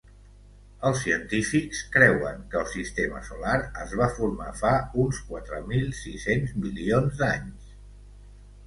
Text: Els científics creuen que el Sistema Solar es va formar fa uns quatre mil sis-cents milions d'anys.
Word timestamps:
Els 0.87 1.01
científics 1.07 1.81
creuen 1.97 2.41
que 2.53 2.59
el 2.61 2.67
Sistema 2.71 3.21
Solar 3.29 3.59
es 3.85 3.95
va 4.01 4.09
formar 4.17 4.49
fa 4.65 4.73
uns 5.05 5.21
quatre 5.29 5.63
mil 5.71 5.89
sis-cents 6.03 6.59
milions 6.67 7.23
d'anys. 7.23 7.75